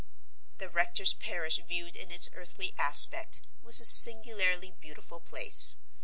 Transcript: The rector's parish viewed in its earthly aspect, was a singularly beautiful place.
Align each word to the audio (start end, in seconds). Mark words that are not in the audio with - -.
The 0.57 0.67
rector's 0.67 1.13
parish 1.13 1.59
viewed 1.59 1.95
in 1.95 2.09
its 2.09 2.27
earthly 2.33 2.73
aspect, 2.75 3.41
was 3.61 3.79
a 3.79 3.85
singularly 3.85 4.71
beautiful 4.71 5.19
place. 5.19 5.77